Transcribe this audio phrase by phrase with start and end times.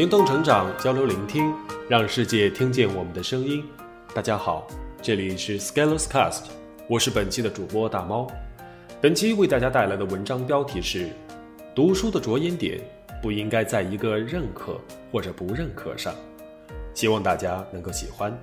[0.00, 1.52] 行动成长，交流聆听，
[1.86, 3.62] 让世界听见我们的声音。
[4.14, 4.66] 大家好，
[5.02, 6.44] 这里是 Scalers Cast，
[6.88, 8.26] 我是本期的主播大猫。
[8.98, 11.10] 本期为大家带来的文章标题是：
[11.74, 12.80] 读书的着眼点
[13.22, 14.80] 不应该在一个认可
[15.12, 16.14] 或者不认可上。
[16.94, 18.34] 希望大家能够喜欢。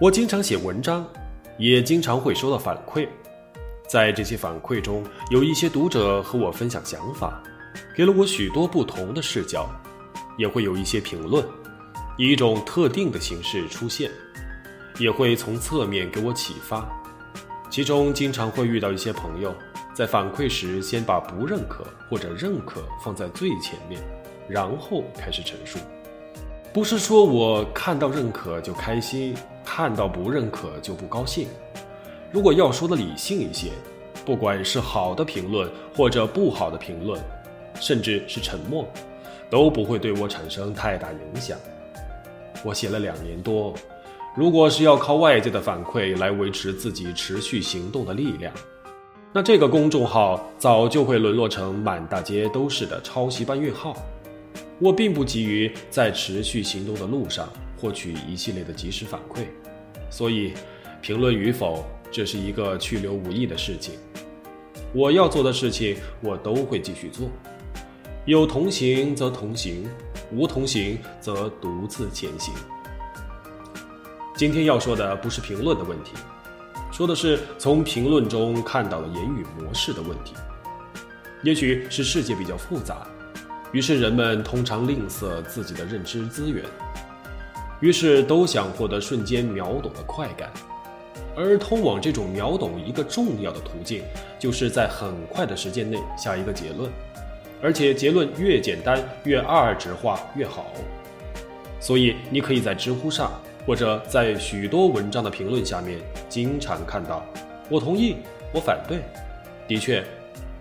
[0.00, 1.04] 我经常写文章，
[1.58, 3.08] 也经常会收到反馈，
[3.88, 7.42] 在这些反馈中，有一些读者和我分享想法。
[7.94, 9.68] 给了我许多不同的视角，
[10.36, 11.44] 也会有一些评论，
[12.18, 14.10] 以一种特定的形式出现，
[14.98, 16.86] 也会从侧面给我启发。
[17.70, 19.54] 其中经常会遇到一些朋友，
[19.92, 24.00] 在反馈时先把不认可或者认可放在最前面，
[24.48, 25.78] 然后开始陈述。
[26.72, 31.48] 不是说我看到认可就开心，看到不认可就不高兴。
[32.30, 33.70] 如果要说的理性一些，
[34.24, 37.18] 不管是好的评论或者不好的评论。
[37.80, 38.86] 甚至是沉默，
[39.50, 41.58] 都不会对我产生太大影响。
[42.64, 43.74] 我写了两年多，
[44.34, 48.52] 如果是要靠外界的反馈来维持自己持续行动的力量，
[49.32, 53.96] 那这个公众号早就会沦落成满大街都是的抄袭搬运号。
[54.78, 59.44] 我并不急于在持续行动的路上获取一系列的及时反馈，
[60.10, 60.52] 所以
[61.00, 63.94] 评论与否，这是一个去留无意的事情。
[64.92, 67.28] 我要做的事情，我都会继续做。
[68.26, 69.88] 有同行则同行，
[70.32, 72.52] 无同行则独自前行。
[74.36, 76.10] 今天要说的不是评论的问题，
[76.90, 80.34] 说的是从评论中看到的言语模式的问题。
[81.44, 83.06] 也许是世界比较复杂，
[83.70, 86.64] 于是人们通常吝啬自己的认知资源，
[87.78, 90.50] 于是都想获得瞬间秒懂的快感。
[91.36, 94.02] 而通往这种秒懂一个重要的途径，
[94.36, 96.90] 就是在很快的时间内下一个结论。
[97.66, 100.66] 而且结论越简单、越二值化越好，
[101.80, 103.32] 所以你可以在知乎上
[103.66, 107.26] 或者在许多文章的评论下面经常看到
[107.68, 108.18] “我同意
[108.54, 109.00] ”“我反对”。
[109.66, 110.04] 的确，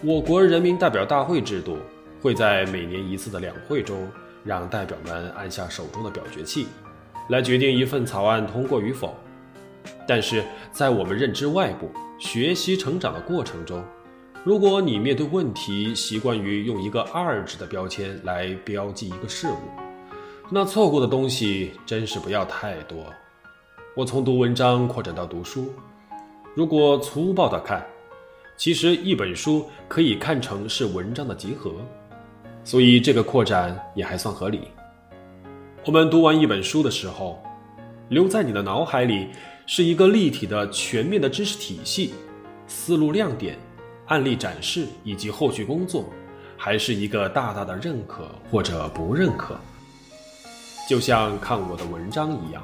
[0.00, 1.76] 我国人民代表大会制度
[2.22, 4.08] 会在每年一次的两会中，
[4.42, 6.66] 让代表们按下手中的表决器，
[7.28, 9.14] 来决定一份草案通过与否。
[10.08, 10.42] 但是
[10.72, 13.84] 在我们认知外部、学习成长的过程中，
[14.46, 19.56] 如果你面对问题习惯于用一个二指的标签来标记一个事物，
[20.48, 23.12] 那错过的东西真是不要太多。
[23.96, 25.72] 我从读文章扩展到读书，
[26.54, 27.84] 如果粗暴的看，
[28.56, 31.72] 其实一本书可以看成是文章的集合，
[32.62, 34.68] 所以这个扩展也还算合理。
[35.84, 37.42] 我们读完一本书的时候，
[38.10, 39.26] 留在你的脑海里
[39.66, 42.14] 是一个立体的、全面的知识体系，
[42.68, 43.58] 思路亮点。
[44.06, 46.04] 案例展示以及后续工作，
[46.56, 49.56] 还是一个大大的认可或者不认可，
[50.88, 52.62] 就像看我的文章一样。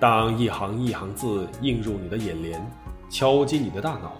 [0.00, 2.64] 当一行一行字映入你的眼帘，
[3.10, 4.16] 敲击你的大脑，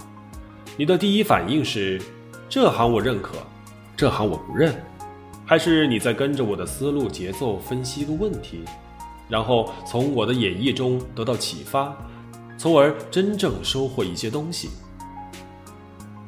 [0.77, 2.03] 你的第一反应是：
[2.49, 3.37] 这行我认可，
[3.97, 4.75] 这行我不认，
[5.47, 8.65] 还是你在跟着我的思路节奏分析一个问题，
[9.29, 11.97] 然后从我的演绎中得到启发，
[12.59, 14.69] 从而真正收获一些东西。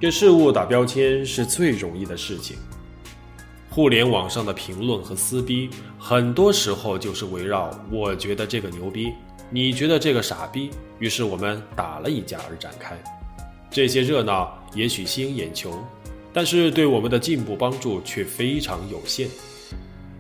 [0.00, 2.56] 给事物打标签是最容易的事情。
[3.68, 5.68] 互联网上的评论和撕逼，
[5.98, 9.12] 很多时候就是围绕“我觉得这个牛逼，
[9.50, 12.96] 你觉得这个傻逼”，于是我们打了一架而展开。
[13.70, 15.78] 这些热闹也许吸引眼球，
[16.32, 19.28] 但是对我们的进步帮助却非常有限，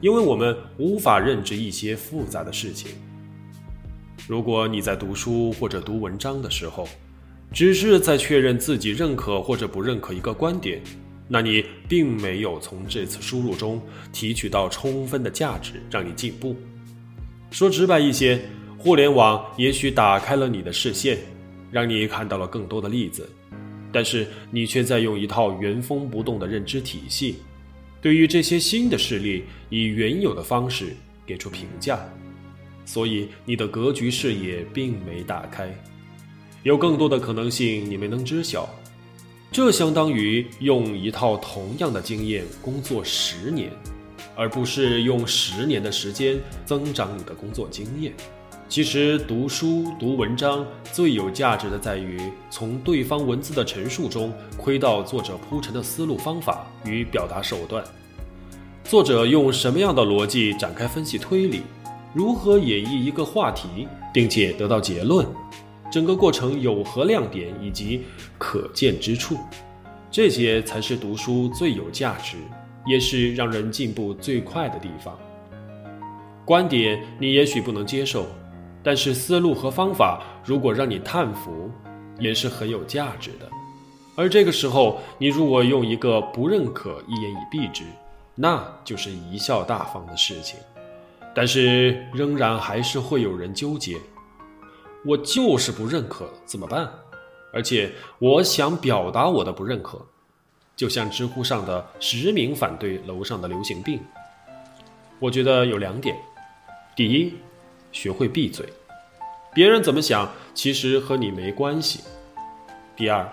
[0.02, 2.90] 因为我们无法认知一些复杂的事情。
[4.28, 6.86] 如果你在读书或者读文章的时候，
[7.52, 10.80] 只是在确认自己认可或者不认可一个观点，
[11.28, 13.80] 那你并没有从这次输入中
[14.12, 16.56] 提取到充分的价值，让你进步。
[17.50, 18.40] 说直白一些，
[18.78, 21.18] 互联网也许打开了你的视线，
[21.70, 23.28] 让你看到了更多的例子，
[23.90, 27.36] 但是你却在用一套原封不动的认知体系，
[28.00, 30.94] 对于这些新的事例以原有的方式
[31.26, 31.98] 给出评价，
[32.84, 35.68] 所以你的格局视野并没打开。
[36.62, 38.68] 有更多的可能性你没能知晓，
[39.50, 43.72] 这相当于用一套同样的经验工作十年，
[44.36, 48.12] 而不是用十年的时间增长你的工作经验。
[48.68, 52.20] 其实读书读文章最有价值的在于
[52.50, 57.82] 从对方文字的陈述中窥到作者铺陈的思路方法与表达手段，
[58.84, 61.62] 作者用什么样的逻辑展开分析推理，
[62.12, 65.26] 如何演绎一个话题，并且得到结论。
[65.90, 68.04] 整个过程有何亮点以及
[68.38, 69.36] 可见之处，
[70.10, 72.36] 这些才是读书最有价值、
[72.86, 75.18] 也是让人进步最快的地方。
[76.44, 78.26] 观点你也许不能接受，
[78.82, 81.70] 但是思路和方法如果让你叹服，
[82.18, 83.48] 也是很有价值的。
[84.16, 87.84] 而这个时候，你如果用一个不认可一言以蔽之，
[88.34, 90.58] 那就是贻笑大方的事情。
[91.32, 93.96] 但是仍然还是会有人纠结，
[95.04, 96.88] 我就是不认可，怎么办？
[97.52, 100.00] 而且我想表达我的不认可，
[100.76, 104.00] 就像知乎上的实名反对楼上的流行病。
[105.18, 106.16] 我觉得有两点：
[106.94, 107.34] 第一，
[107.92, 108.66] 学会闭嘴，
[109.52, 112.00] 别人怎么想其实和你没关系；
[112.94, 113.28] 第二，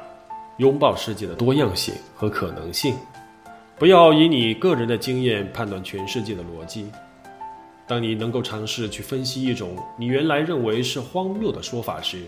[0.58, 2.96] 拥抱世界的多样性和可能性，
[3.78, 6.90] 不要以你个人的经验判断全世界的逻辑。
[7.88, 12.22] 当你能够尝试去分析一种你原来认为是荒谬的说法时，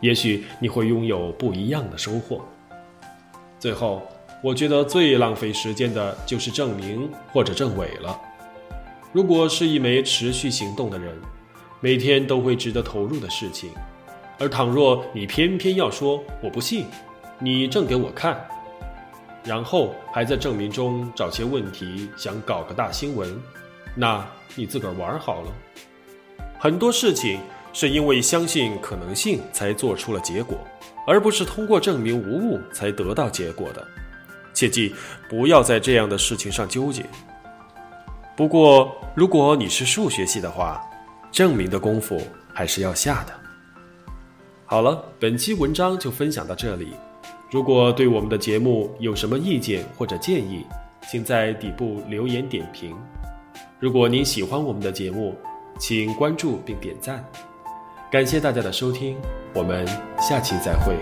[0.00, 2.42] 也许你会拥有不一样的收获。
[3.58, 4.02] 最后，
[4.42, 8.18] 我觉得最浪费时间的就是证明或者证伪了。
[9.12, 11.14] 如果是一枚持续行动的人，
[11.80, 13.70] 每天都会值得投入的事情，
[14.38, 16.86] 而倘若你偏偏要说我不信，
[17.38, 18.42] 你证给我看，
[19.44, 23.38] 然后还在证明中找些问题，想搞个大新闻。
[23.94, 25.52] 那你自个儿玩好了。
[26.58, 27.40] 很多事情
[27.72, 30.58] 是因为相信可能性才做出了结果，
[31.06, 33.86] 而不是通过证明无误才得到结果的。
[34.54, 34.94] 切记
[35.28, 37.04] 不要在这样的事情上纠结。
[38.36, 40.80] 不过，如果你是数学系的话，
[41.30, 42.20] 证明的功夫
[42.52, 43.32] 还是要下的。
[44.66, 46.94] 好了，本期文章就分享到这里。
[47.50, 50.64] 如果对我们的节目有什么意见或者建议，
[51.10, 52.96] 请在底部留言点评。
[53.82, 55.34] 如果您喜欢我们的节目，
[55.76, 57.28] 请关注并点赞，
[58.12, 59.16] 感谢大家的收听，
[59.52, 59.84] 我们
[60.20, 60.94] 下期再会。